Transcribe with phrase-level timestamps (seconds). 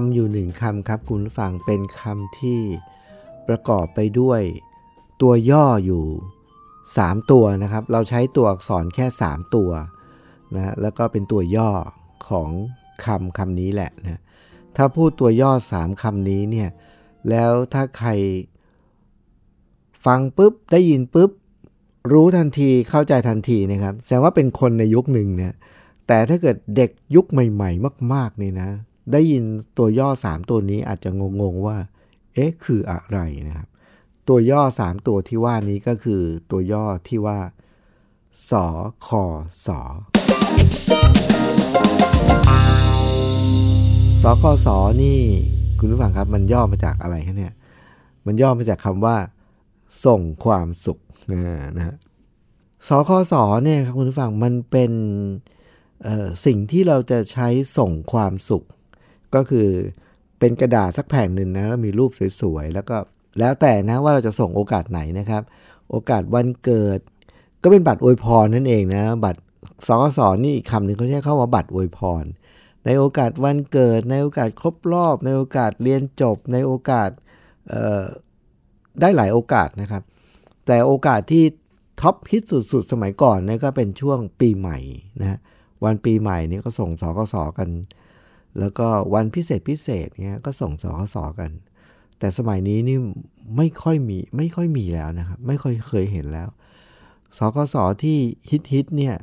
[0.00, 2.60] ำอยู่หนึ่งคำครับคุณผู้ฟังเป็นคำที่
[3.48, 4.40] ประกอบไปด้วย
[5.22, 6.04] ตัวย่ออยู่
[6.68, 9.70] 3 ตัวนะครับ เราใช้ตัวอักษรแค่ 3 ตัว
[10.54, 11.70] นะแล้วก็เป็นตัวย่อ
[12.28, 12.50] ของ
[13.04, 14.20] คำคำนี้แหละนะ
[14.76, 16.68] ถ้าพูดตัวย่อ 3คำนี้เนี่ย
[17.28, 18.10] แล้วถ้าใคร
[20.06, 21.30] ฟังปุ๊บได้ยินปุ๊บ
[22.12, 25.54] รู้ทันทีเข้าใจทันทีนะครับแสดงว่าเป็นคนในยุคหนึ่งเนี่ย
[26.06, 28.68] แต่ถ้าเกิดเด็กยุคใหม่ ๆ มากๆนี่นะ
[29.10, 29.44] ได้ยิน
[29.78, 31.78] ตัวย่อ 3 ตัวนี้อาจจะงงๆว่า
[32.34, 33.68] เอ๊ะ คืออะไรนะครับ
[34.28, 37.38] ตัวย่อ 3 ตัวที่ว่านี้ก็คือตัวย่อที่ว่า
[38.50, 38.66] สอ
[39.06, 39.24] คอ
[39.66, 39.80] สอ
[44.22, 45.18] สอคอสอนี่
[45.78, 47.54] คุณผู้ฟังครับ มันย่อมาจากอะไรคะเนี่ย
[48.26, 49.16] มันย่อมาจากคำว่า
[50.06, 50.98] ส่งความสุข
[51.76, 51.96] นะฮะ
[52.88, 54.92] สคสเนี่ยครับคุณผู้ฟังมันเป็น
[56.46, 58.64] สิ่งที่เราจะใช้ส่งความสุข
[59.34, 59.68] ก็คือ
[60.38, 62.96] เป็นกระดาษสักแผ่นหนึ่งนะแล้วมีรูปสวยๆ แล้วก็
[63.38, 65.42] แล้วแต่นะว่าเราจะส่งโอกาสไหนนะครับ
[65.90, 66.98] โอกาสวันเกิด
[67.62, 69.40] ก็เป็นบัตรอวยพรนั่นเองนะ บัตร
[69.86, 72.24] สคสนี่อีกคำหนึ่งเขาใช้คำว่าบัตรอวยพร
[72.86, 77.10] ในโอกาสวันเกิด ในโอกาสครบรอบ ในโอกาสเรียนจบ ในโอกาส
[79.00, 80.02] ได้หลายโอกาสนะครับ
[80.66, 81.44] แต่โอกาสที่
[82.00, 84.78] ท็อปฮิตสุดๆ สมัยก่อนนี่ก็เป็นช่วงปีใหม่
[85.20, 85.38] นะ
[85.84, 87.68] วันปีใหม่นี่ก็ส่งสกสกัน
[88.58, 91.50] แล้วก็วันพิเศษพิเศษเนี้ยก็ส่งสกสกัน
[92.18, 92.98] แต่สมัยนี้นี่
[93.56, 96.48] ไม่ค่อยมีไม่ค่อยมีแล้วนะครับ ไม่ค่อยเคยเห็นแล้ว
[97.38, 98.18] สกสที่
[98.50, 99.16] ฮิตฮิตเนี่ย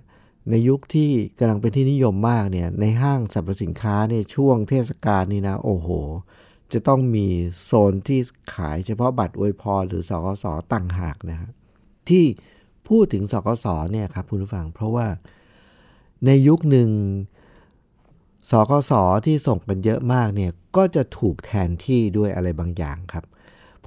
[0.50, 1.10] ในยุคที่
[1.40, 5.90] กำลังเป็นที่นิยมมากเนี่ยในห้างสรรพสินค้าเนี่ยช่วงเทศกาลนี่นะ โอ้โห
[6.74, 7.28] จะต้องมี
[7.64, 8.20] โซนที่
[8.54, 11.52] ขายเฉพาะบัตรอวยพรหรือสกสต่างหากนะครับ
[12.10, 12.26] ที่
[12.88, 15.08] พูดถึงสกสเนี่ยครับคุณผู้ฟัง เพราะว่า
[16.26, 16.90] ในยุคหนึ่ง
[18.50, 18.92] สกส
[19.26, 23.26] ที่ส่งกันเยอะมากเนี่ยก็จะถูกแทนที่ด้วยอะไรบางอย่างครับ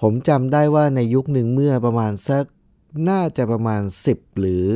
[0.00, 2.45] ผมจำได้ว่าในยุคหนึ่งเมื่อประมาณสัก
[3.11, 4.67] น่าจะประมาณ 10 หรือ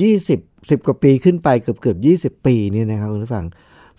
[0.00, 1.96] 20 10 กว่าปีขึ้นไปเกือบเกือ
[2.28, 3.46] บ20 ปีนี่นะครับคุณผู้ฟัง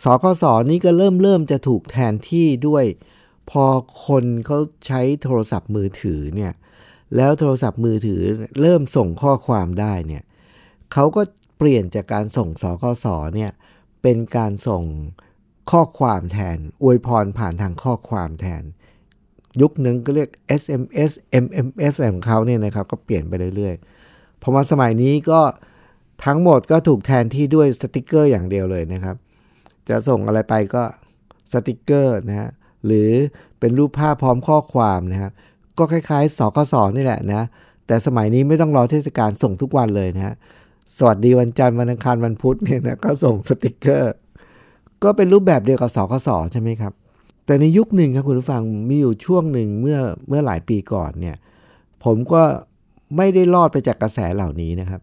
[0.04, 2.86] สกสนี้ก็เริ่มเริ่มจะถูกแทนที่ด้วย
[3.50, 3.66] พอ
[4.06, 6.54] คนเขาใช้โทรศัพท์มือถือเนี่ย
[7.16, 8.22] แล้วโทรศัพท์มือถือ
[8.62, 10.24] เริ่มส่งข้อความได้เนี่ย
[10.94, 11.22] เขาก็
[11.58, 13.52] เปลี่ยนจากการส่งสคสเนี่ย
[14.06, 14.84] เป็นการส่ง
[15.72, 18.64] ข้อความแทน อวยพรผ่านทางข้อความแทน
[19.62, 20.30] ยุคนึงก็เรียก
[20.62, 21.12] SMS
[21.44, 25.42] MMS อะไรของเขาเนี่ยนะครับ ก็เปลี่ยนไปเรื่อยๆพอมาสมัยนี้ก็
[26.26, 29.16] ทั้งหมดก็ถูกแทนที่ด้วยสติกเกอร์อย่างเดียวเลยนะครับ
[29.90, 30.84] จะส่งอะไรไปก็
[31.54, 32.50] สติกเกอร์นะฮะ
[32.86, 33.12] หรือ
[33.60, 35.32] เป็นรูปภาพพร้อมข้อความนะครับ
[35.78, 37.44] ก็คล้ายๆสคสนี่แหละนะ
[37.88, 40.36] แต่สมัยนี้ไม่ต้องรอเทศกาลส่งทุกวันเลยนะฮะ
[40.98, 44.16] สวัสดีวันจันทร์วันอังคารวันพุธเนี่ยนะก็ส่งสติกเกอร์
[45.04, 46.94] ก็เป็นรูปแบบเดียวกับสคสใช่ไหมครับ
[47.46, 51.36] แต่ในยุคหนึ่งครับคุณผู้ฟังมีอยู่ช่วงหนึ่งเมื่อเมื่อหลายปีก่อนเนี่ย
[52.04, 52.44] ผมก็
[53.18, 55.02] ไม่ได้รอดไปจากกระแสเหล่านี้นะครับ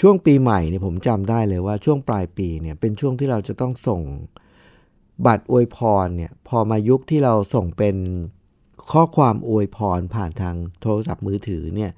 [0.00, 4.00] ช่วงปีใหม่เนี่ยผมจำได้เลยว่าช่วงปลายปีเนี่ยเป็นช่วงที่เราจะต้องส่ง
[5.26, 7.96] บัตรอวยพรเนี่ยพอมายุคที่เราส่งเป็น
[8.90, 11.92] ข้อความอวยพรผ่านทางโทรศัพท์มือถือเนี่ย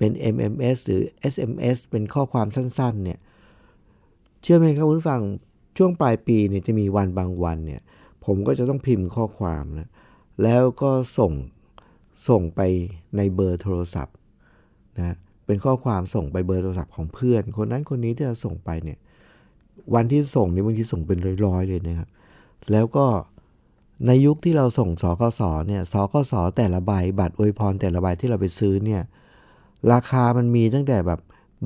[0.00, 1.02] เป็น MMS หรือ
[1.32, 3.18] SMS เป็นข้อความสั้นๆเนี่ย
[4.42, 5.20] เชื่อไหมครับคุณฟัง
[5.78, 7.80] ช่วงปลายปีเนี่ยจะมีวันบางวันเนี่ย
[8.24, 9.88] ผมก็จะต้องพิมพ์ข้อความนะ
[10.42, 11.32] แล้วก็ส่ง
[12.28, 12.60] ส่งไป
[13.16, 14.16] ในเบอร์โทรศัพท์
[14.96, 15.16] นะ
[15.46, 18.98] เป็นข้อความส่งไปเบอร์โทรศัพท์ของเพื่อน คนนั้นคนนี้ที่จะส่งไปเนี่ย
[19.94, 22.08] วันที่ส่งนี่บางทีส่งเป็นร้อยๆเลยนะครับ
[22.72, 23.06] แล้วก็
[24.06, 29.02] ในยุคที่เราส่งสกสเนี่ยสกสแต่ละใบบัตรอวยพรแต่ละใบที่เราไปซื้อเนี่ย
[29.92, 31.20] ราคามันมีตั้งแต่แบบ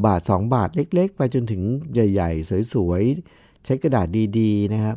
[0.07, 1.63] บาท 2 บาทเล็ก ๆ ไปจนถึง
[1.95, 4.07] ใหญ่ ๆ สวยๆ ใช้กระดาษ
[4.39, 4.97] ดีๆนะครับ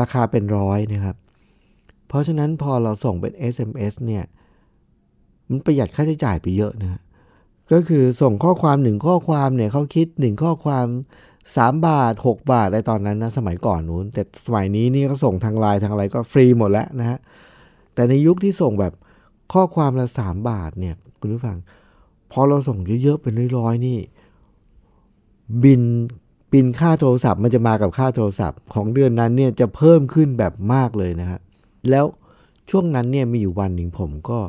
[0.00, 1.16] ราคาเป็นร้อยนะครับ
[2.08, 4.24] เพราะฉะนั้นพอเราส่งเป็น SMS เนี่ย
[5.48, 7.00] มันประหยัดค่าใช้จ่ายไปเยอะนะ
[7.72, 10.86] ก็คือส่งข้อความหนึ่งข้อความเนี่ยเขาคิดหนึ่งข้อความ
[11.36, 17.18] 3 บาท 6 บาทอะไรตอนนั้นนะสมัยก่อนนู้น แต่สมัยนี้นี่ก็ส่งทางไลน์ทางอะไรก็ฟรีหมดแล้วนะฮะ
[17.94, 18.92] แต่ในยุคที่ส่งแบบ
[19.52, 21.56] ข้อความละสามบาทเนี่ยคุณผู้ฟัง
[22.32, 23.98] พอเราส่งเยอะๆเป็นร้อยๆนี่
[25.62, 25.82] บิน
[26.52, 31.40] บินค่าโทรศัพท์มันจะมากับค่าโทรศัพท์ของเดือนนั้นเนี่ยจะเพิ่มขึ้นแบบมากเลยนะฮะ
[31.90, 32.06] แล้ว
[32.70, 34.40] ช่วงนั้นเนี่ยมีอยู่วันหนึ่งผมก็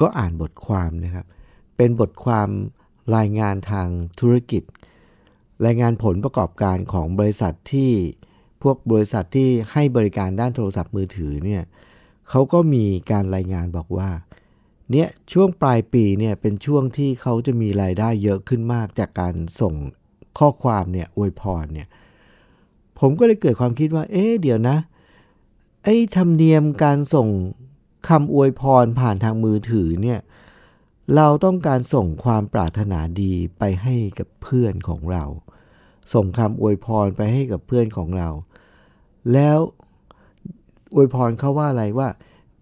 [0.00, 1.26] ก็อ่านบทความนะครับ
[1.76, 2.48] เป็นบทความ
[3.16, 3.88] รายงานทาง
[4.20, 4.62] ธุรกิจ
[5.66, 7.90] รายงานผลประกอบการของบริษัทที่
[8.62, 11.62] พวกบริษัทที่ให้บริการด้านโทรศัพท์มือถือเนี่ย
[12.30, 14.08] เขาก็มีการรายงานบอกว่า
[14.92, 19.74] เนี่ยช่วงปลายปีเนี่ยเป็นช่วงที่เขาจะมีรายได้เยอะขึ้นมากจากการส่ง
[20.38, 21.88] ข้อความเนี่ยอวยพรเนี่ย
[22.98, 24.76] ผมก็เลยเกิดความคิดว่า เอ๊ะเดี๋ยวนะ
[25.84, 27.28] ไอ้ธรรมเนียมการส่ง
[28.08, 30.20] คำอวยพรผ่านทางมือถือเนี่ย
[31.16, 35.24] เราต้องการส่งความปรารถนาดีไปให้กับเพื่อนของเรา
[36.14, 38.28] ส่งคำอวยพรไปให้กับเพื่อนของเรา
[39.32, 39.58] แล้ว
[40.94, 42.08] อวยพรเขาว่าอะไรว่า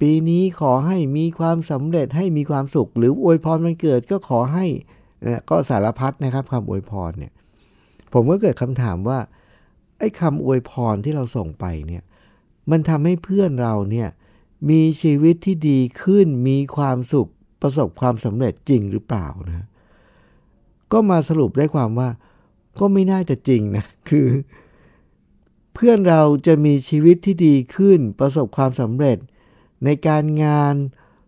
[0.01, 4.67] ปีนี้ขอให้มีความสำเร็จให้มีความสุข หรืออวยพรมันเกิดก็ขอให้
[5.51, 7.33] ก็สารพัดนะครับคำอวยพรเนี่ย
[8.13, 9.19] ผมก็เกิดคำถามว่า
[9.99, 12.03] ไอ้คำอวยพรที่เราส่งไปเนี่ย
[12.71, 14.09] มันทำให้เพื่อนเราเนี่ย
[14.71, 17.31] มีชีวิตที่ดีขึ้นมีความสุข
[17.63, 19.67] ประสบความสำเร็จจริงหรือเปล่านะ
[20.93, 22.09] ก็มาสรุปได้ความว่า
[22.79, 24.27] ก็ไม่น่าจะจริงนะคือ
[25.75, 29.19] เพื่อนเราจะมีชีวิตที่ดีขึ้นประสบความสำเร็จ
[29.85, 30.75] ในการงาน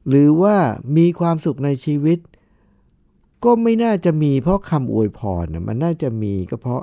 [0.09, 0.57] หรือว่า
[0.97, 2.19] มีความสุขในชีวิต
[3.45, 6.83] ก็ไม่น่าจะมีเพราะคำอวยพรนะมันน่าจะมีก็เพราะ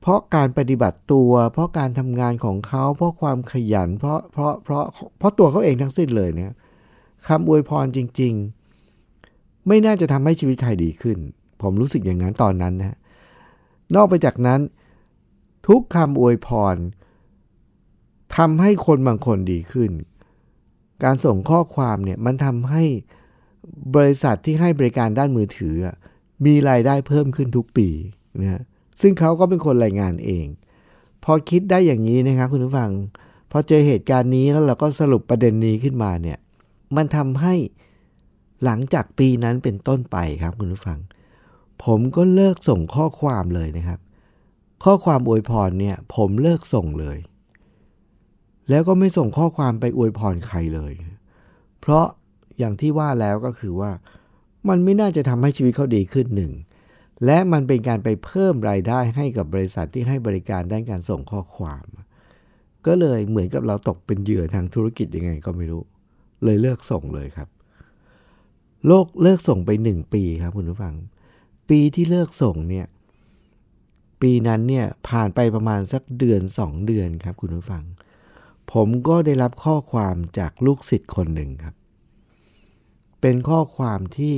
[0.00, 4.84] เพราะการปฏิบัติตัว เพราะการทำงานของเขา เพราะความขยัน เพราะเพราะเพราะ
[5.18, 6.52] เพราะตัวเขาเองทั้งสิ้นเลยเนี่ย
[7.28, 8.32] คำอวยพรจริง
[9.00, 11.18] ๆ ไม่น่าจะทำให้ชีวิตใครดีขึ้น
[11.62, 12.96] ผมรู้สึกอย่างนั้นตอนนั้นนะ
[13.94, 14.60] นอกไปจากนั้น
[15.68, 16.76] ทุกคำอวยพร
[18.36, 19.90] ทำให้คนบางคนดีขึ้น
[21.04, 22.84] การส่งข้อความเนี่ยมันทำให้
[23.96, 25.74] บริษัทที่ให้บริการด้านมือถือ
[26.46, 27.88] มีรายได้เพิ่มขึ้นทุกปี
[28.40, 28.62] นะ
[29.00, 30.46] ซึ่งเขาก็เป็นคนรายงานเอง
[31.24, 32.90] พอคิดได้อย่างนี้นะครับคุณผู้ฟัง
[33.50, 36.38] พอเจอเหตุการณ์นี้แล้วเราก็สรุปประเด็นนี้ขึ้นมาเนี่ย
[36.96, 37.54] มันทำให้
[38.64, 40.98] หลังจากปีนั้นเป็นต้นไปครับคุณผู้ฟัง
[41.84, 44.00] ผมก็เลิกส่งข้อความเลยนะครับ
[44.84, 47.18] ข้อความอวยพรเนี่ย ผมเลิกส่งเลย
[48.70, 50.92] แล้วก็ไม่ส่งข้อความไปอวยพรใครเลย
[51.80, 52.06] เพราะ
[52.58, 53.90] อย่างที่ว่าแล้วก็คือว่า
[54.68, 56.52] มันไม่น่าจะทำให้ชีวิตเขาดีขึ้นหนึ่ง
[57.24, 61.86] และมันเป็นการไปเพิ่มรายได้ให้กับบริษัทที่ให้บริการด้านการส่งข้อความ
[62.86, 65.82] ก็เลยเหมือนกับเราตกเป็นเหยื่อทางธุรกิจยังไงก็ไม่รู้
[66.44, 67.48] เลยเลิกส่งเลยครับ
[68.86, 70.94] โลกเลิกส่งไปหนึ่งปีครับคุณผู้ฟัง
[71.68, 72.86] ปีที่เลิกส่งเนี่ย
[74.22, 77.82] ปีนั้นเนี่ยผ่านไปประมาณสักเดือนสองเดือนครับคุณผู้ฟัง
[78.72, 81.74] ผมก็ได้รับข้อความจากลูกศิษย์คนหนึ่งครับ
[83.20, 84.36] เป็นข้อความที่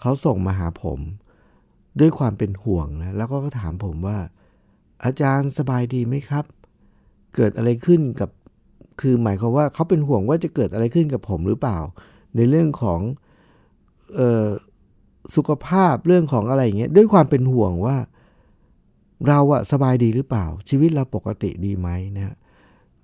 [0.00, 0.98] เขาส่งมาหาผม
[2.00, 4.18] ด้วยความเป็นห่วงนะ แล้วก็ถามผมว่า
[5.04, 6.44] อาจารย์สบายดีไหมครับ
[7.34, 8.30] เกิดอะไรขึ้นกับ
[9.00, 11.78] คือหมายความว่าเขาเป็นห่วงว่าจะเกิดอะไรขึ้นกับผมหรือเปล่า
[12.36, 13.00] ในเรื่องของ
[14.18, 14.48] ออ
[15.36, 17.96] สุขภาพเรื่องของอะไรอย่างเงี้ย ด้วยความเป็นห่วงว่า
[19.28, 22.36] เราอะสบายดีหรือเปล่า ชีวิตเราปกติดีไหมนะ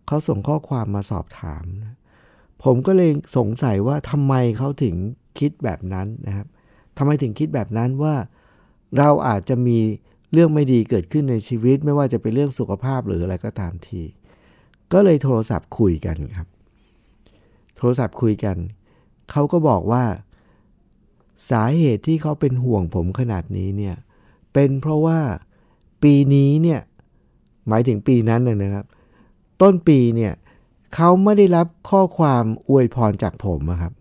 [0.08, 1.96] เขาส่งข้อความมาสอบถามนะ
[2.64, 4.94] ผมก็เลยสงสัยว่าทำไมเขาถึง
[5.38, 6.46] คิดแบบนั้นนะครับ
[6.98, 8.14] ทำไมถึงคิดแบบนั้นว่า
[8.98, 9.78] เราอาจจะมี
[10.32, 14.02] เรื่องไม่ดีเกิดขึ้นในชีวิต ไม่ว่าจะเป็นเรื่องสุขภาพหรืออะไรก็ตามที
[14.92, 16.48] ก็เลยโทรศัพท์คุยกันครับ
[17.76, 18.56] โทรศัพท์คุยกัน
[19.30, 20.04] เขาก็บอกว่า
[21.50, 23.96] สาเหตุที่เขาเป็นห่วงผมขนาดนี้เนี่ย
[24.52, 25.18] เป็นเพราะว่า
[26.02, 26.80] ปีนี้เนี่ย
[27.68, 28.86] หมายถึงปีนั้นนะครับ
[29.62, 30.34] ต้นปีเนี่ย
[30.94, 33.92] เขาไม่ได้รับข้อความอวยพรจากผมครับ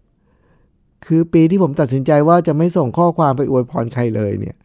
[1.06, 4.56] คือปีที่ผมตัดสินใจว่าจะไม่ส่งข้อความไปอวยพรใครเลยเนี่ย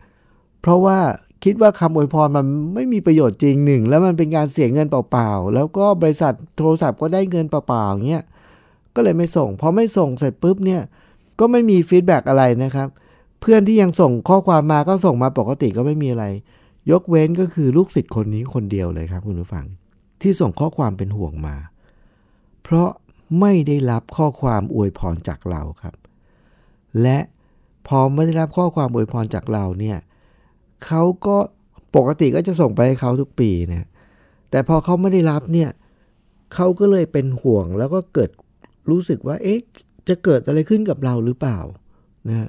[0.60, 0.98] เพราะว่า
[1.44, 8.24] คิดว่าคำอวยพรมันไม่มีประโยชน์จริงหนึ่ง แล้วมันเป็นการเสียเงินเปล่าๆ แล้วก็บริษัทโทรศัพท์ก็ได้เงินเปล่าๆเงี้ย
[8.94, 10.82] ก็เลยไม่ส่ง พอไม่ส่งเสร็จปุ๊บเนี่ย
[11.40, 12.88] ก็ไม่มี feedback อะไรนะครับ
[13.40, 16.26] เพื่อนที่ยังส่งข้อความมาก็ส่งมาปกติก็ไม่มีอะไร
[16.90, 19.66] ยกเว้นก็คือลูกศิษย์คนนี้คนเดียวเลยครับคุณผู้ฟัง
[20.22, 21.56] ที่ส่งข้อความเป็นห่วงมา
[22.62, 22.88] เพราะ
[23.40, 25.94] ไม่ได้รับข้อความอวยพรจากเราครับ
[27.02, 27.18] และ
[27.88, 29.98] พอไม่ได้รับข้อความอวยพรจากเราเนี่ย
[30.84, 31.36] เขาก็
[31.96, 33.88] ปกติก็จะส่งไปให้เขาทุกปีนะ
[34.50, 35.70] แต่พอเขาไม่ได้รับเนี่ย
[36.54, 38.30] เขาก็เลยเป็นห่วงแล้วก็เกิด
[38.90, 39.58] รู้สึกว่า เอ๊ะ
[40.08, 41.58] จะเกิดอะไรขึ้นกับเราหรือเปล่า
[42.28, 42.48] นะ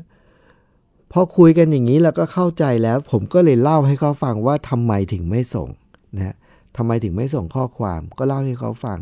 [1.11, 5.69] พอคุยกันอย่างนี้แล้วก็เข้าใจแล้ว ผมก็เลยเล่าให้เขาฟังว่าทำไมถึงไม่ส่ง
[6.17, 6.35] นะ
[6.77, 8.99] ทำไมถึงไม่ส่งข้อความ ก็เล่าให้เขาฟัง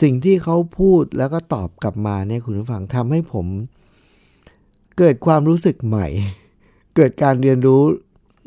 [0.00, 3.46] สิ่งที่เขาพูดแล้วก็ตอบกลับมาเนี่ยคุณผู้ฟังทำให้ผม
[4.98, 6.06] เกิดความรู้สึกใหม่
[6.96, 7.82] เกิดการเรียนรู้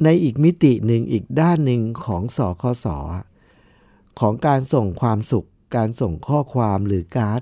[0.03, 2.97] ในอีกมิติหนึ่งอีกด้านหนึ่งของสอคอสอ
[4.19, 7.41] ของการส่งความสุข การส่งข้อความหรือการ์ด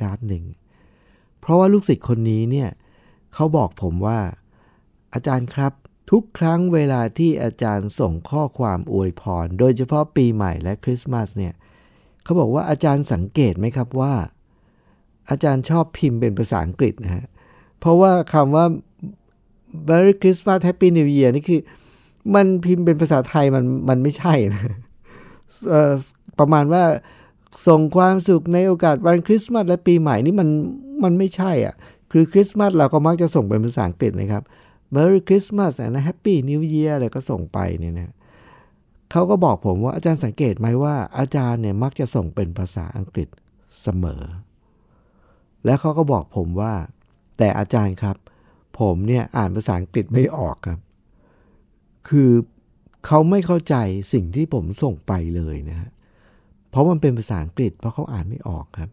[0.00, 0.44] การ์ดหนึ่ง
[1.40, 2.70] เพราะว่าลูกศิษย์คนนี้เนี่ย
[3.34, 4.18] เขาบอกผมว่า
[5.12, 5.72] อาจารย์ครับ
[6.10, 11.54] ทุกครั้งเวลาที่อาจารย์ส่งข้อความอวยพร โดยเฉพาะปีใหม่และคริสต์มาสเนี่ย
[12.24, 14.14] เขาบอกว่าอาจารย์สังเกตไหมครับว่า
[15.30, 17.26] อาจารย์ชอบพิมพ์เป็นภาษาอังกฤษนะฮะ
[17.80, 18.64] เพราะว่าคำว่า
[19.88, 21.60] Merry Christmas Happy New Year นี่คือ
[22.34, 24.76] มันพิมพ์เป็นภาษาไทยมันมันไม่ใช่นะ
[26.38, 26.84] ประมาณว่า
[27.66, 30.48] ส่งความสุขในโอกาสวันคริสต์มาสและปีใหม่นี่มัน
[31.04, 31.74] มันไม่ใช่อะ
[32.12, 34.42] คือคริสต์มาสเราก็มักจะส่งเป็นภาษาอังกฤษนะครับ
[34.94, 38.14] Merry Christmas and Happy New Year อะไรก็ส่งไปเนี่ยนะ
[39.10, 43.28] เขาก็บอกผมว่าอาจารย์สังเกตไหมว่าอาจารย์เนี่ยมักจะส่งเป็นภาษาอังกฤษ
[43.82, 44.22] เสมอ
[45.64, 46.72] และเขาก็บอกผมว่า
[47.38, 48.16] แต่อาจารย์ครับ
[48.78, 50.78] ผมเนี่ยอ่านภาษาอังกฤษไม่ออกครับ
[52.08, 52.30] คือ
[53.06, 53.74] เขาไม่เข้าใจ
[54.12, 55.90] สิ่งที่ผมส่งไปเลยนะฮะ
[56.70, 58.90] เพราะมันเป็นภาษาอังกฤษเพราะเขาอ่านไม่ออกครับ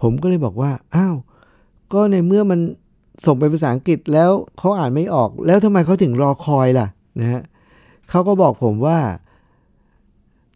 [0.00, 1.16] ผมก็เลยบอกว่าอ้าว
[1.92, 2.60] ก็ในเมื่อมัน
[3.24, 6.88] ส่งไปภาษาอังกฤษแล้วเขาอ่านไม่ออก แล้วทำไมเขาถึงรอคอยล่ะ
[7.20, 7.42] นะฮะ
[8.10, 8.98] เขาก็บอกผมว่า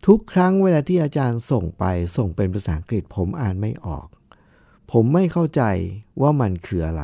[0.07, 1.85] ทุกครั้งเวลาที่อาจารย์ส่งไป
[2.17, 4.07] ส่งเป็นภาษาอังกฤษ ผมอ่านไม่ออก
[4.93, 5.63] ผมไม่เข้าใจ
[6.21, 7.03] ว่ามันคืออะไร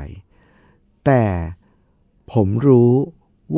[1.06, 1.22] แต่
[2.32, 2.92] ผมรู้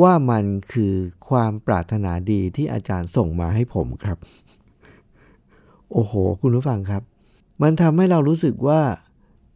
[0.01, 0.93] ว่ามันคือ
[1.29, 4.17] ความปรารถนาดีที่อาจารย์ส่งมาให้ผมครับ
[5.91, 7.03] โอ้โห คุณผู้ฟังครับ
[7.61, 8.81] มันทำให้เรารู้สึกว่า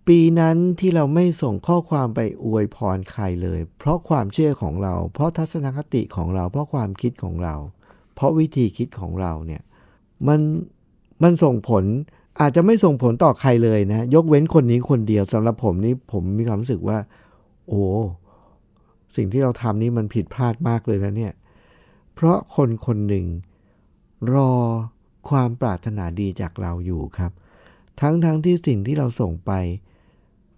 [0.10, 7.56] ปีนั้นที่เราไม่ส่งข้อความไปอวยพรใครเลย เพราะความเชื่อของเรา เพราะทัศนคติของเรา เพราะความคิดของเรา
[8.16, 9.62] เพราะวิธีคิดของเราเนี่ย
[10.28, 10.40] มัน
[11.24, 11.84] มันส่งผล
[12.42, 16.98] อาจจะไม่ส่งผลต่อใครเลยนะ ยกเว้นคนนี้คนเดียวสำหรับผมนี่ผมมีความรู้สึกว่า
[17.68, 17.84] โอ้
[19.16, 21.34] สิ่งที่เราทำนี่มันผิดพลาดมากเลยนะเนี่ย
[22.14, 23.26] เพราะคนคนหนึ่ง
[24.34, 24.52] รอ
[25.30, 27.32] ความปรารถนาดีจากเราอยู่ครับ
[28.02, 29.54] ทั้งๆทที่สิ่งที่เราส่งไป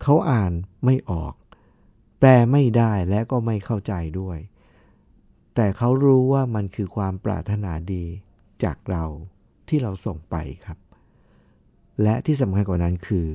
[0.01, 0.51] เขาอ่าน
[0.86, 1.34] ไม่ออก
[2.20, 4.38] แปลไม่ได้และก็ไม่เข้าใจด้วย
[5.55, 8.05] แต่เขารู้ว่ามันคือความปรารถนาดี
[8.63, 9.05] จากเรา
[9.67, 10.77] ที่เราส่งไปครับ
[12.01, 13.25] และที่สำคัญกว่านั้นคือ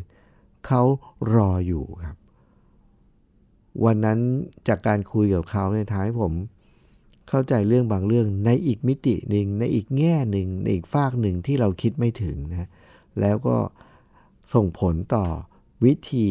[0.66, 0.82] เขา
[1.34, 2.16] รออยู่ครับ
[3.84, 4.18] วันนั้น
[4.68, 6.32] จากการคุยกับเขาในท้ายผม
[7.28, 12.68] เข้าใจเรื่องบางเรื่องในอีกมิติหนึ่งในอีกแง่หนึ่งในอีกฝากหนึ่งที่เราคิดไม่ถึงนะ
[13.20, 13.56] แล้วก็
[14.54, 15.26] ส่งผลต่อ
[15.84, 16.28] วิธี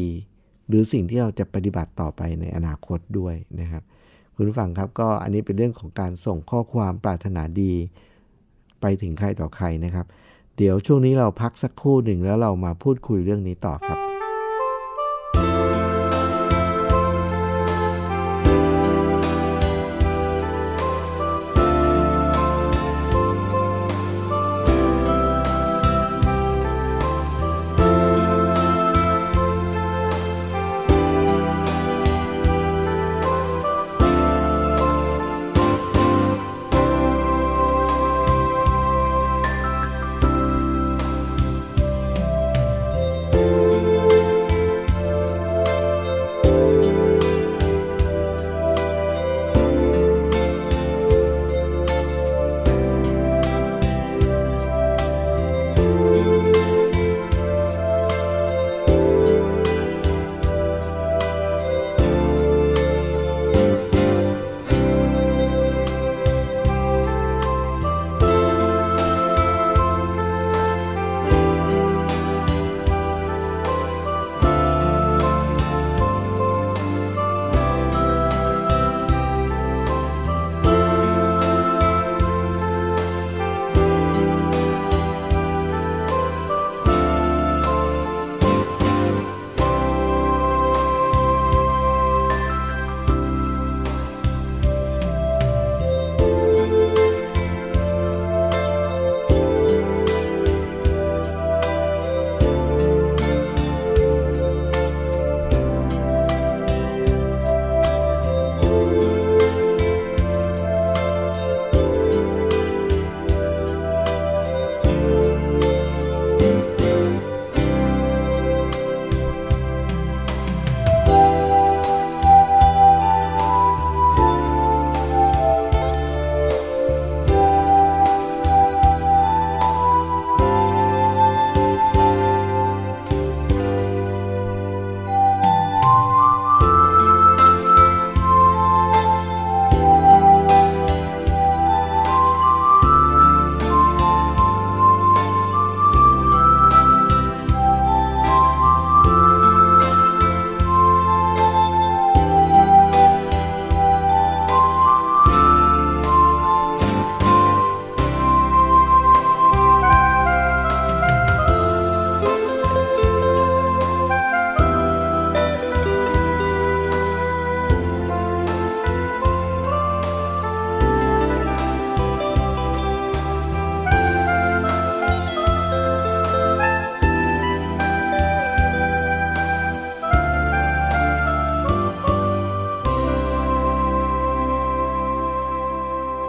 [0.67, 3.83] หรือสิ่งที่เราจะปฏิบัติต่อไปในอนาคตด้วยนะครับ
[4.35, 7.73] คุณผู้ฟังครับก็อันนี้เป็นเรื่องของการส่งข้อความปรารถนาดี
[8.81, 10.05] ไปถึงใครต่อใครนะครับ
[10.57, 14.14] เดี๋ยวช่วงนี้เราพักสักครู่หนึ่งแล้วเรามาพูดคุยเรื่องนี้ต่อครับ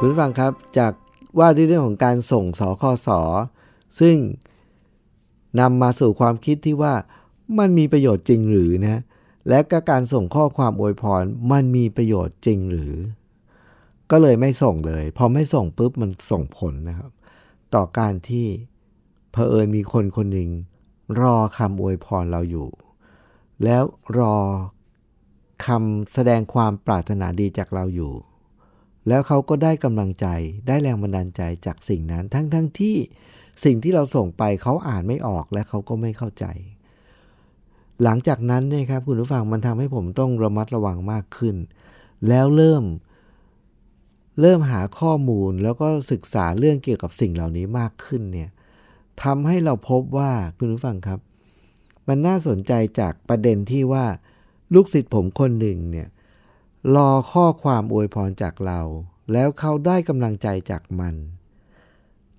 [0.09, 0.93] คุณฟังครับจาก
[1.39, 3.09] ว่าด้วยเรื่องของการส่งสคส
[4.01, 4.17] ซึ่ง
[5.61, 6.95] นำมาสู่ความคิดที่ว่า
[7.59, 9.03] มันมีประโยชน์จริงหรือนะ
[9.49, 11.23] และก็การส่งข้อความอวยพร
[11.53, 12.95] มันมีประโยชน์จริงหรือ
[14.11, 17.11] ก็เลยไม่ส่งเลย พอไม่ส่งปุ๊บมันส่งผลนะครับ
[17.75, 18.47] ต่อการที่
[19.33, 20.51] เผอิญมีคนคนหนึ่ง
[21.21, 22.69] รอคำอวยพรเราอยู่
[23.65, 23.83] แล้ว
[24.19, 24.37] รอ
[25.67, 28.15] คำแสดงความปรารถนาดีจากเราอยู่
[29.09, 30.27] แล้วเขาก็ได้กำลังใจ
[30.67, 32.97] ได้แรงบันดาลใจจากสิ่งนั้น ทั้งๆทที่
[33.65, 36.45] สิ่งที่เราส่งไปเขาอ่านไม่ออกและเขาก็ไม่เข้าใจ
[38.03, 41.57] หลังจากนั้นเนี่ยครับคุณผู้ฟังมันทำให้ผมต้องระมัดระวังมากขึ้น
[42.29, 42.85] แล้วเริ่ม
[44.41, 48.51] เริ่มหาข้อมูลแล้วก็ศึกษาเรื่องเกี่ยวกับสิ่งเหล่านี้มากขึ้นเนี่ย
[49.23, 51.21] ทำให้เราพบว่าคุณผู้ฟังครับ
[52.09, 54.07] มันน่าสนใจจากประเด็นที่ว่า
[54.75, 56.09] ลูกศิษย์ผมคนหนึ่งเนี่ย
[56.95, 58.81] รอข้อความอวยพรจากเรา
[59.33, 61.15] แล้วเขาได้กำลังใจจากมัน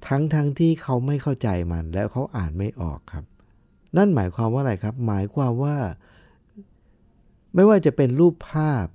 [0.07, 3.25] ทั้งทั้งที่เขาไม่เข้าใจมัน แล้วเขาอ่านไม่ออกครับ
[3.97, 5.75] นั่นหมายความว่าอะไรครับ หมายความว่า
[7.53, 8.85] ไม่ว่าจะเป็นรูปภาพ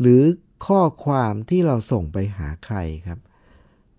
[0.00, 0.22] หรือ
[0.66, 3.18] ข้อความที่เราส่งไปหาใครครับ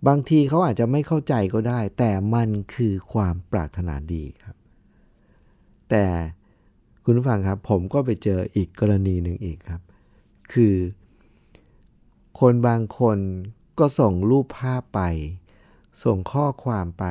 [0.08, 4.56] บางทีเขาอาจจะไม่เข้าใจก็ได้ แต่มันคือความปรารถนาดีครับ
[5.90, 6.06] แต่
[7.04, 9.82] คุณผู้ฟังครับ ผมก็ไปเจออีกกรณีหนึ่งอีกครับ
[10.54, 10.76] คือ
[12.40, 13.20] คนบางคน
[13.80, 15.02] ก็ส่งรูปภาพไป
[16.04, 17.06] ส่งข้อความไป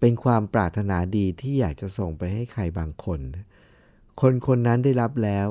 [0.00, 3.20] เป็นความปรารถนาดีที่อยากจะส่งไปให้ใครบางคน
[4.20, 5.48] คนคนนั้นได้รับแล้ว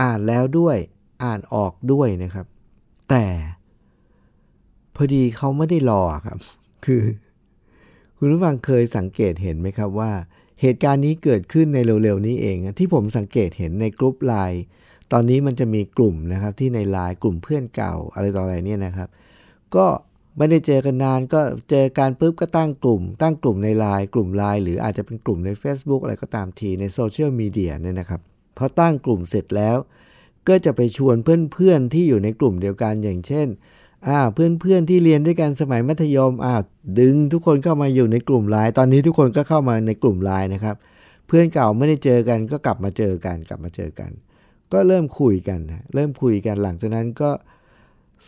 [0.00, 0.76] อ่านแล้วด้วย
[1.24, 2.46] อ่านออกด้วยนะครับ
[3.10, 3.26] แต่
[4.94, 6.38] พอดีเขาไม่ได้รอครับ
[6.84, 7.02] คือ
[8.16, 10.12] คุณผู้ฟังเคยสังเกตเห็นไหมครับว่า
[10.60, 14.62] เหตุการณ์นี้เกิดขึ้นในเร็วๆนี้เอง ที่ผมสังเกตเห็นในกลุ่มไลน์
[15.12, 19.08] ตอนนี้มันจะมีกลุ่มนะครับที่ในไลน์กลุ่มเพื่อนเก่าอะไรต่ออะไรเนี่ยนะครับ
[19.76, 19.86] ก็
[20.36, 21.40] ไม่ได้เจอกันนานก็
[21.70, 28.20] เจอการปุ๊บก็ตั้งกลุ่ม ตั้งกลุ่มในไลน์กลุ่มไลน์หรืออาจจะเป็นกลุ่มใน Facebook อะไรก็ตามทีในโซเชียลมีเดียเนี่ยนะครับ
[28.56, 29.76] พอตั้งกลุ่มเสร็จแล้ว
[30.48, 33.46] ก็จะไปชวนเพื่อนๆที่อยู่ในกลุ่มเดียวกันอย่างเช่น
[34.06, 36.54] อ่าเพื่อนๆที่เรียนด้วยกันสมัยมัธยมอ่า
[37.00, 40.76] ดึงทุกคนเข้ามาอยู่ในกลุ่มไลน์ตอนนี้ทุกคนก็เข้ามาในกลุ่มไลน์นะครับ
[41.26, 44.10] เพื่อนเก่าไม่ได้เจอกันก็กลับมาเจอกันกลับมาเจอกัน
[44.72, 47.30] ก็เริ่มคุยกันนะเริ่มคุยกันหลังจากนั้นก็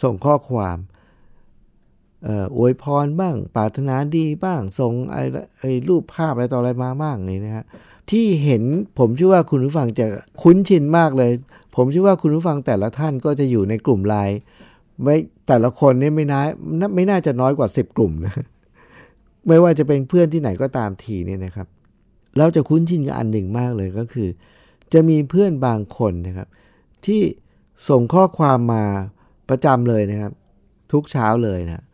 [0.02, 0.78] ส่งข้อความ
[2.56, 5.22] อวยพรบ้างปรารถนาดีบ้างส่งไอ้
[5.58, 7.64] ไอ้รูปภาพอะไรต่ออะไรมาบ้างนี่นะฮะ
[8.10, 8.62] ที่เห็น
[8.98, 10.06] ผมเชื่อว่าคุณผู้ฟังจะ
[10.42, 11.30] คุ้นชินมากเลย
[11.76, 14.38] ผมเชื่อว่าคุณผู้ฟังแต่ละท่านก็จะอยู่ในกลุ่มไลน์
[15.02, 15.16] ไม่
[15.48, 16.40] แต่ละคนนี่ไม่น่า
[16.94, 18.44] ไม่น่าจะน้อยกว่า 10 กลุ่มนะ
[19.48, 21.66] ไม่ว่าจะเป็นเพื่อนที่ไหนก็ตามทีเนี่ยนะครับ
[22.38, 24.28] เราจะคุ้นชินกับอันหนึ่งมากเลยก็คือ
[24.92, 26.48] จะมีเพื่อนบางคนนะครับ
[27.06, 27.20] ที่
[27.88, 28.84] ส่งข้อความมา
[29.48, 30.32] ประจำเลยนะครับ
[30.92, 31.84] ทุกเช้าเลยนะ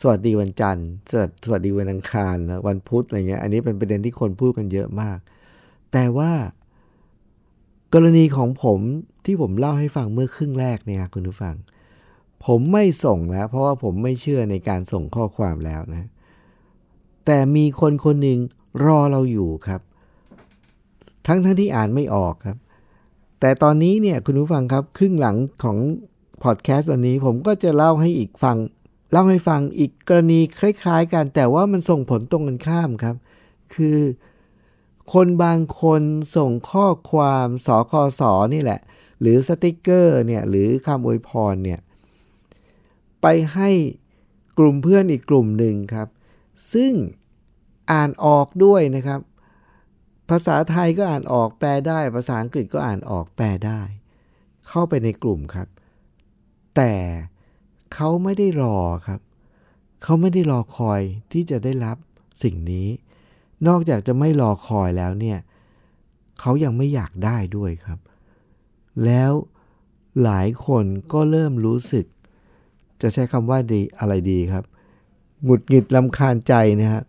[0.00, 0.88] สวัสดีวันจันทร์
[1.44, 5.18] สวัสดีวันอังคารนะวันพุธอะไรเงี้ยอันนี้เป็นประเด็นที่คนพูดกันเยอะมาก
[5.92, 6.32] แต่ว่า
[7.94, 8.80] กรณีของผม
[9.24, 11.54] ที่ผมเล่าให้ฟังเมื่อครึ่งแรกเนี่ยคุณผู้ฟัง
[12.46, 16.08] ผมไม่ส่งแล้ว เพราะว่าผมไม่เชื่อในการส่งข้อความแล้วนะ
[17.26, 18.38] แต่มีคนคนหนึ่ง
[18.84, 19.80] รอเราอยู่ครับ
[21.26, 22.58] ทั้งทั้งที่อ่านไม่ออกครับ
[23.40, 25.78] แต่ตอนนี้เนี่ยคุณผู้ฟังครับ ครึ่งหลังของ
[26.44, 28.56] พอดแคสต์วันนี้ผมก็จะเล่าให้อีกฟัง
[29.12, 33.16] เล่าให้ฟังอีกกรณีคล้าย ๆ กัน แต่ว่ามันส่งผลตรงกันข้ามครับ
[33.74, 33.98] คือ
[35.12, 36.02] คนบางคน
[36.36, 38.22] ส่งข้อความสคส
[38.54, 38.80] นี่แหละ
[39.20, 41.80] หรือสติกเกอร์เนี่ยหรือคำอวยพรเนี่ย
[43.22, 43.70] ไปให้
[44.58, 46.08] กลุ่มเพื่อนอีกกลุ่มหนึ่งครับ
[46.72, 46.92] ซึ่ง
[47.90, 49.20] อ่านออกด้วยนะครับ
[50.30, 53.80] ภาษาไทยก็อ่านออกแปลได้ ภาษาอังกฤษก็อ่านออกแปลได้
[54.68, 55.68] เข้าไปในกลุ่มครับ
[56.76, 56.92] แต่
[57.94, 59.20] เขาไม่ได้รอครับ
[60.02, 61.00] เขาไม่ได้รอคอย
[61.32, 61.96] ที่จะได้รับ
[62.42, 62.88] สิ่งนี้
[63.68, 65.38] นอกจากจะไม่รอคอยแล้วเนี่ย
[66.40, 67.98] เขายังไม่อยากได้ด้วยครับ
[69.04, 69.32] แล้ว
[70.22, 72.06] หลายคนก็เริ่มรู้สึก
[73.02, 74.64] จะใช้คำว่าดีอะไรดีครับ
[75.44, 77.04] หงุดหงิดลำคาญใจนะครับ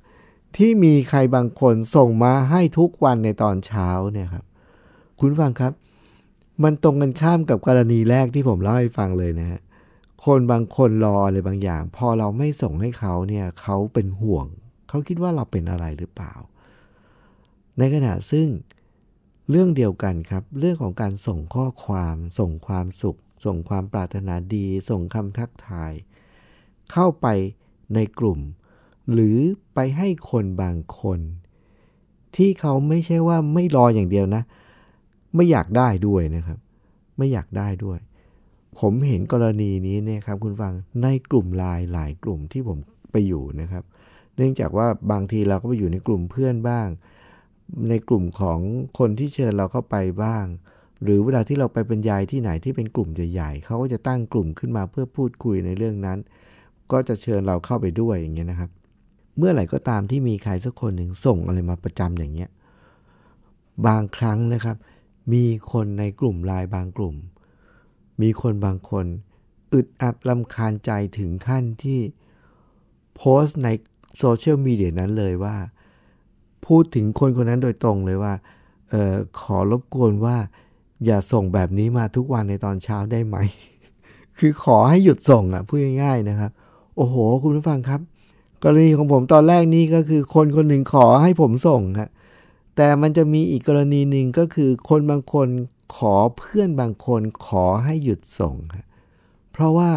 [0.57, 4.45] ที่มีใครบางคนส่งมาให้ทุกวันในตอนเช้าเนี่ยครับ
[5.19, 5.73] คุณฟังครับ
[6.63, 9.61] มันตรงกันข้ามกับกรณีแรกที่ผมเล่าให้ฟังเลยนะฮะ
[10.25, 14.45] คนบางคนรออะไรบางอย่าง พอเราไม่ส่งให้เขาเนี่ยเขาเป็นห่วง
[14.89, 16.33] เขาคิดว่าเราเป็นอะไรหรือเปล่า
[17.77, 18.47] ในขณะซึ่ง
[19.49, 25.91] เรื่องเดียวกันครับ เรื่องของการส่งข้อความ ส่งความสุข ส่งความปรารถนาดี ส่งคำทักทาย
[26.91, 27.27] เข้าไป
[27.95, 28.39] ในกลุ่ม
[29.13, 29.37] หรือ
[29.73, 31.19] ไปให้คนบางคน
[32.35, 34.43] ที่เขาไม่ใช่ว่าไม่รออย่างเดียวนะ
[35.35, 36.59] ไม่อยากได้ด้วยนะครับ
[37.17, 37.99] ไม่อยากได้ด้วย
[38.79, 42.77] ผมเห็นกรณีนี้เนี่ยครับ คุณฟังในกลุ่มไลน์หลายกลุ่มที่ผม
[43.11, 43.83] ไปอยู่นะครับ
[44.35, 46.87] เนื่องจากว่าบางทีเราก็ไปอยู่ในกลุ่มเพื่อนบ้าง
[47.89, 48.59] ในกลุ่มของ
[48.99, 50.45] คนที่เชิญเราเข้าไปบ้าง
[51.03, 56.17] หรือเวลาที่เราไปบรรยายที่ไหนที่เป็นกลุ่มใหญ่ๆเขาก็จะตั้งกลุ่มขึ้นมาเพื่อพูดคุยในเรื่องนั้น
[56.91, 58.69] ก็จะเชิญเราเข้าไปด้วยอย่างเงี้ยนะครับ
[59.37, 62.49] เมื่อไหร่ก็ตามที่มีใครสักคนหนึ่งส่งอะไรมาประจำอย่างเงี้ย
[63.87, 64.77] บางครั้งนะครับ
[65.33, 67.15] มีคนในกลุ่มไลน์บางกลุ่ม
[68.21, 69.05] มีคนบางคน
[69.73, 71.99] อึดอัดลำคาญใจถึงขั้นที่
[73.15, 73.67] โพสต์ใน
[74.17, 75.55] โซเชียลมีเดียนั้นเลยว่า
[76.65, 78.33] พูดถึงคนคนนั้นโดยตรงเลยว่า
[78.93, 80.37] ออขอรบกวนว่า
[81.05, 83.37] อย่าส่งแบบนี้มาทุกวันในตอนเช้าได้ไหม
[84.37, 86.51] คือขอให้หยุดส่งอะพูดง่ายๆนะครับ
[86.95, 88.01] โอ้โห คุณผู้ฟังครับ
[88.63, 92.09] กรณีของผมตอนแรกนี่ก็คือคนคนหนึ่งขอให้ผมส่งครับ
[92.75, 95.47] แต่มันจะมีอีกกรณีหนึ่งก็คือคนบางคน
[95.95, 98.85] ขอเพื่อนบางคนขอให้หยุดส่งครับ
[99.51, 99.91] เพราะว่า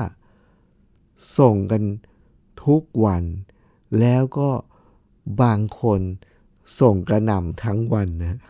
[1.38, 1.82] ส่งกัน
[2.64, 3.24] ทุกวัน
[4.00, 4.50] แล้วก็
[5.42, 6.00] บางคน
[6.80, 8.40] ส่งกระหน่ำทั้งวันนะ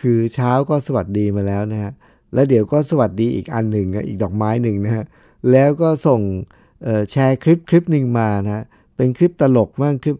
[0.00, 1.92] คือเช้าก็สวัสดีมาแล้วนะฮะ
[2.34, 5.04] แล้วเดี๋ยวก็สวัสดีอีกอันหนึ่งอีกดอกไม้หนึ่งนะฮะ
[5.50, 6.20] แล้วก็ส่ง
[7.10, 8.64] แชร์คลิปคลิปหนึ่งมานะ
[9.02, 10.16] เป็นคลิปตลกมากคลิป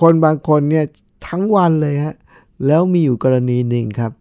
[0.00, 0.84] คนบางคนเนี่ย
[1.28, 2.16] ทั้งวันเลยฮะ
[2.66, 4.12] แล้วมีอยู่กรณีหนึ่งครับ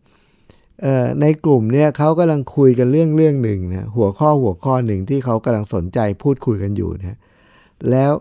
[1.22, 7.18] ในกลุ่มเนี่ยเขากำลังคุยกันเรื่องเรื่องหนึ่งนะหัวข้อหัวข้อหนึ่งที่เขากำลังสนใจพูดคุยกันอยู่นะ
[7.90, 8.12] แล้ว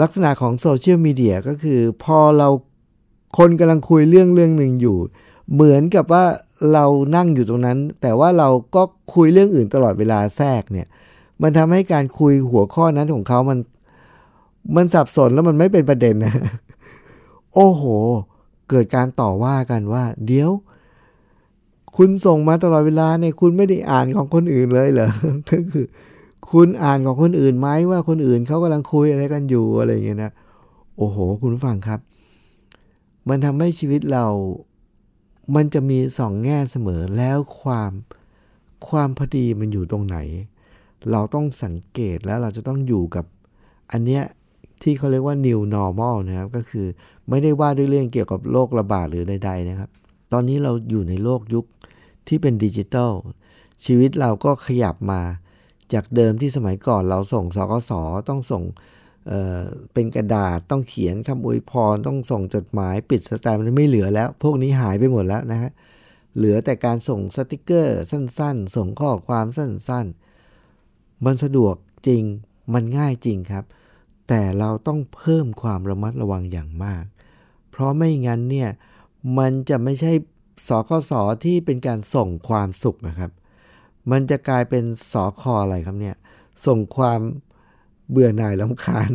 [0.00, 2.48] ลักษณะของโซเชียลมีเดียก็คือพอเรา
[3.38, 4.98] คนกำลังคุยเรื่องเรื่องหนึ่งอยู่
[5.52, 6.24] เหมือนกับว่า
[6.72, 6.84] เรา
[7.16, 8.82] นั่งอยู่ตรงนั้น แต่ว่าเราก็
[9.14, 10.86] คุยเรื่องอื่นตลอดเวลาแทรกเนี่ย
[11.42, 13.58] มันทำให้การคุยหัวข้อนั้นของเขามัน
[14.76, 16.34] มันสับสนแล้วมันไม่เป็นประเด็นนะ
[17.54, 17.82] โอ้โห
[18.70, 20.50] เกิดการต่อว่ากันว่า เดี๋ยว
[21.96, 25.08] คุณส่งมาตลอดเวลาเนี่ยคุณไม่ได้อ่านของคนอื่นเลยเหรอ
[25.50, 25.86] ก็คือ
[26.52, 30.32] คุณอ่านของคนอื่นไหมว่าคนอื่นเขากำลังคุยอะไรกันอยู่อะไรอย่างเงี้ยนะ
[30.96, 32.00] โอ้โห คุณฟังครับ
[33.28, 34.26] มันทำให้ชีวิตเรา
[35.54, 37.92] มันจะมีสองแง่เสมอแล้วความ
[38.88, 40.18] ความพอดีมันอยู่ตรงไหน
[41.10, 43.24] เราต้องสังเกตแล้วเราจะต้องอยู่กับ
[43.92, 44.22] อันเนี้ย
[44.82, 46.86] ที่เขาเรียกว่า new normal นะครับ ก็คือ
[47.28, 49.90] ไม่ได้ว่าด้วยเรื่องเกี่ยวกับโรคระบาดหรือใดๆนะครับ
[50.32, 51.64] ตอนนี้เราอยู่ในโลกยุค
[52.28, 53.12] ที่เป็นดิจิตอล
[53.84, 55.22] ชีวิตเราก็ขยับมา
[55.92, 57.92] จากเดิมที่สมัยก่อนเราส่งสกส
[58.28, 58.62] ต้องส่ง
[59.26, 65.70] เเป็นกระดาษต้องเขียนคำอวยพรต้องส่งจดหมายปิดสแตมป์ไม่เหลือแล้ว พวกนี้หายไปหมดแล้วนะฮะ
[66.36, 71.74] เหลือแต่การส่งสติกเกอร์สั้นๆ ส่งข้อความสั้นๆ มันสะดวก
[72.06, 72.22] จริง
[72.74, 73.64] มันง่ายจริงครับ
[74.28, 77.04] แต่เราต้องเพิ่มความระมัดระวังอย่างมาก
[77.70, 78.70] เพราะไม่งั้นเนี่ย
[79.38, 80.12] มันจะไม่ใช่
[80.68, 83.30] สข้อสอที่เป็นการส่งความสุขนะครับ
[84.10, 86.16] มันจะกลายเป็นสอคออะไรครับเนี่ย
[86.66, 87.20] ส่งความ
[88.10, 89.10] เบื่อหน่ายลำคาญ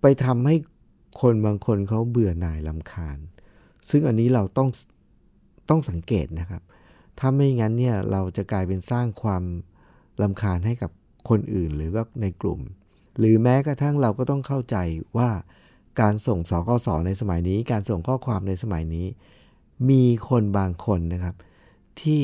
[0.00, 0.56] ไปทำให้
[1.20, 3.18] คนบางคนเขาเบื่อหน่ายลำคาญ
[3.90, 4.68] ซึ่งอันนี้เราต้อง
[5.68, 6.62] ต้องสังเกตนะครับ
[7.18, 9.42] ถ้าไม่งั้นเนี่ยเราจะกลายเป็นสร้างความ
[10.22, 10.90] ลำคาญให้กับ
[11.28, 12.60] คนอื่นหรือว่าในกลุ่ม
[13.18, 14.76] หรือแม้กระทั่งเราก็ต้องเข้าใจ
[15.18, 15.30] ว่า
[16.00, 19.06] การส่งสกสในสมัยนี้ การส่งข้อความในสมัยนี้
[19.90, 21.34] มีคนบางคนนะครับ
[22.02, 22.22] ที่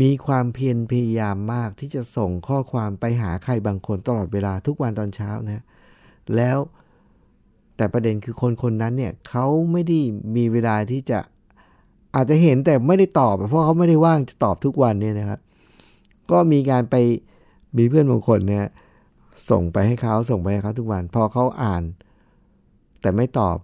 [0.00, 5.64] มีความเพียรพยายามมากที่จะส่งข้อความไปหาใครบางคนตลอดเวลาทุกวันตอนเช้านะ
[6.36, 6.58] แล้ว
[7.76, 9.98] แต่ประเด็นคือคนคนนั้นเนี่ยเขาไม่ได้
[10.36, 11.18] มีเวลาที่จะ
[12.14, 15.40] อาจจะเห็นแต่ไม่ได้ตอบ เพราะเขาไม่ได้ว่างจะตอบทุกวันเนี่ยนะครับ
[16.30, 16.94] ก็มีการไป
[17.76, 18.66] มีเพื่อนบางคนเนี่ย
[19.50, 21.82] ส่งไปให้เขาส่งไปให้เขาทุกวัน พอเขาอ่าน
[23.00, 23.58] แต่ไม่ตอบ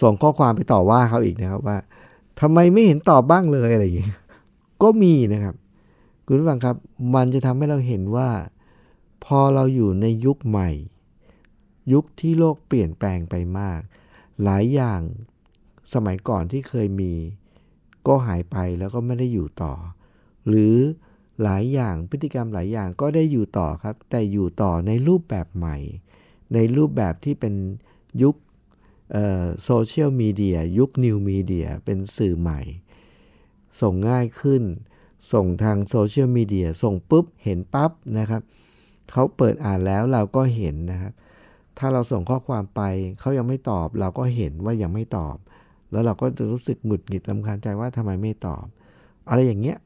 [0.00, 1.78] ส่งข้อความไปต่อว่าเขาอีกนะครับว่า
[2.40, 4.10] ทำไมไม่เห็นตอบบ้างเลยอะไรอย่างนี้
[4.82, 5.54] ก็มีนะครับ
[6.26, 6.76] คุณผู้ฟังครับ
[7.14, 8.30] มันจะทำให้เราเห็นว่า
[9.24, 10.70] พอเราอยู่ในยุคใหม่
[11.92, 13.80] ยุคที่โลกเปลี่ยนแปลงไปมาก
[14.42, 15.00] หลายอย่าง
[15.94, 17.12] สมัยก่อนที่เคยมี
[18.06, 19.74] ก็หายไปแล้วก็ไม่ได้อยู่ต่อ
[20.48, 20.76] หรือ
[21.42, 25.76] หลายอย่างพฤติกรรมหลายอย่างก็ได้อยู่ต่อครับ แต่อยู่ต่อในรูปแบบใหม่
[26.54, 27.54] ในรูปแบบที่เป็น
[28.22, 28.36] ยุค
[29.64, 32.60] โซเชียลมีเดียยุคนิวมีเดียเป็นสื่อใหม่
[33.80, 34.62] ส่งง่ายขึ้น
[35.32, 38.42] ส่งทางโซเชียลมีเดียส่งปุ๊บเห็นปั๊บนะครับ
[39.12, 41.12] เขาเปิดอ่านแล้วเราก็เห็นนะครับ
[41.78, 42.80] ถ้าเราส่งข้อความไป
[43.20, 45.36] เขายังไม่ตอบ เราก็เห็นว่ายังไม่ตอบ
[45.92, 48.64] แล้วเราก็จะรู้สึกหงุดหงิดลำคาญใจว่าทำไมไม่ตอบ
[49.28, 49.78] อะไรอย่างเงี้ย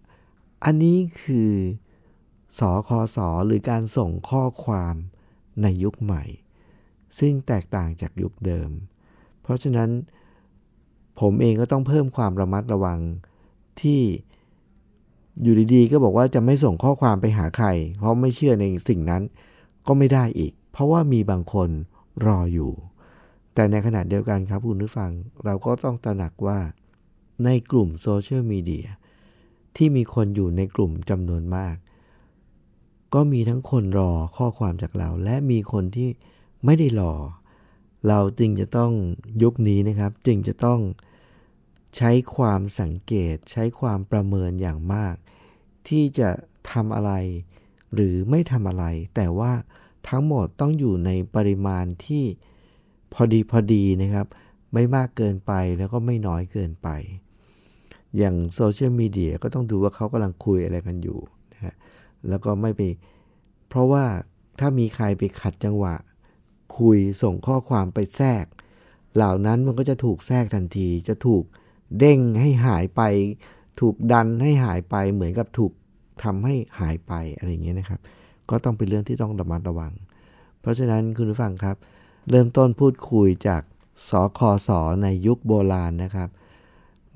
[0.64, 1.52] อันนี้คือ
[2.58, 4.94] สอคอสอหรือการส่งข้อความ
[5.62, 6.24] ในยุคใหม่
[7.18, 8.70] ซึ่งแตกต่างจากยุคเดิม
[9.42, 9.90] เพราะฉะนั้น
[11.20, 13.00] ผมเองก็ต้องเพิ่มความระมัดระวัง
[13.80, 14.02] ที่
[15.42, 19.22] อยู่ดีๆ ก็บอกว่าจะไม่ส่งข้อความไปหาใคร เพราะไม่เชื่อในสิ่งนั้น
[19.86, 21.70] ก็ไม่ได้อีก เพราะว่ามีบางคน
[22.26, 22.72] รออยู่
[23.54, 25.10] แต่ในขณะเดียวกันครับคุณผู้ฟัง
[25.44, 26.58] เราก็ต้องตระหนักว่า
[27.44, 28.86] ในกลุ่มโซเชียลมีเดีย
[29.76, 31.76] ที่มีคนอยู่ในกลุ่มจำนวนมาก
[33.14, 36.08] ก็มีทั้งคนรอข้อความจากเรา และมีคนที่
[36.64, 37.14] ไม่ได้รอ
[38.08, 38.92] เราจึงจะต้อง
[39.42, 40.80] ยุคนี้นะครับ จึงจะต้อง
[41.96, 45.14] ใช้ความสังเกต ใช้ความประเมินอย่างมาก
[45.88, 46.30] ที่จะ
[46.70, 47.12] ทำอะไร
[47.94, 48.84] หรือไม่ทำอะไร
[49.14, 49.52] แต่ว่า
[50.08, 52.24] ทั้งหมดต้องอยู่ในปริมาณที่
[53.12, 54.26] พอดีพอดีนะครับ
[54.72, 56.88] ไม่มากเกินไปแล้วก็ไม่น้อยเกินไป
[58.18, 61.18] อย่างโซเชียลมีเดียก็ต้องดูว่าเขากำลังคุยอะไรกันอยู่
[61.52, 61.74] นะฮะ
[62.28, 62.80] แล้วก็ไม่ไป
[63.68, 64.04] เพราะว่า
[64.60, 65.94] ถ้ามีใครไปขัดจังหวะ
[66.78, 68.44] คุยส่งข้อความไปแทรก
[69.14, 71.44] เหล่านั้นมันก็จะถูกแทรกทันที จะถูก
[71.98, 73.02] เด้งให้หายไป
[73.80, 75.72] ถูกดันให้หายไปเหมือนกับถูก
[76.22, 78.00] ทำให้หายไปอะไรอย่างเงี้ยนะครับ
[78.50, 79.92] ก็ต้องเป็นเรื่องที่ต้องระมัดระวัง
[80.60, 81.76] เพราะฉะนั้นคุณผู้ฟังครับ
[82.30, 83.62] เริ่มต้นพูดคุยจาก
[84.08, 84.70] สคส
[85.02, 86.28] ในยุคโบราณนะครับ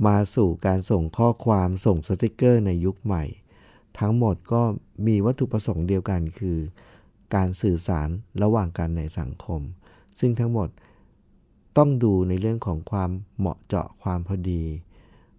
[0.07, 3.25] มาสู่การส่งข้อความส่งสติกเกอร์ในยุคใหม่
[3.99, 4.63] ทั้งหมดก็
[5.07, 6.59] มีวัตถุประสงค์เดียวกันคือ
[7.35, 8.09] การสื่อสาร
[8.43, 9.61] ระหว่างกันในสังคม
[10.21, 10.69] ซึ่งทั้งหมด
[11.79, 14.63] ต้องดูในเรื่องของความเหมาะเจาะความพอดี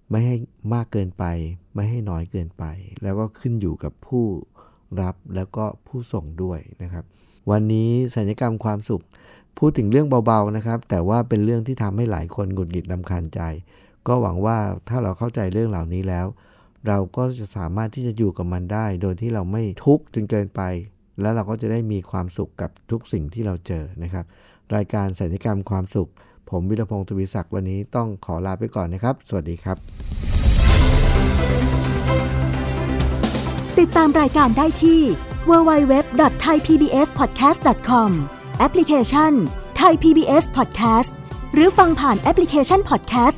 [0.10, 0.36] ไม่ให้
[0.74, 1.24] มากเกินไป
[1.76, 2.64] ไม่ให้น้อยเกินไป
[3.04, 4.26] แล้วก็ขึ้นอยู่กับผู้
[5.02, 7.06] รับแล้วก็ผู้ส่งด้วยนะครับ
[7.52, 9.04] วันนี้สัญญกรรมความสุข
[9.58, 13.42] พูดถึงเรื่องเบาๆนะครับ แต่ว่าเป็นเรื่องที่ทำให้หลายคนหงุดหงิดลำคาญใจ
[14.08, 14.58] ก็หวังว่า
[14.90, 16.28] ถ้าเราเข้าใจเรื่องเหล่านี้แล้ว
[16.88, 20.62] เราก็จะสามารถที่จะอยู่กับมันได้ โดยที่เราไม่ทุกข์จนเกินไป
[21.22, 24.26] แล้วเราก็จะได้มีความสุขกับทุกสิ่งที่เราเจอนะครับ
[24.76, 26.10] รายการสัญญกรรมความสุข
[26.50, 29.78] ผมวิรพงศ์ทวีศักดิ์วันนี้ต้องขอลาไปก่อนนะครับ สวัสดีครับ
[33.80, 35.02] ติดตามรายการได้ที่
[35.50, 38.10] www.thaipbspodcast.com
[38.60, 39.32] แอปพลิเคชัน
[39.82, 41.12] Thai PBS Podcast
[41.54, 43.38] หรือฟังผ่านแอปพลิเคชัน Podcast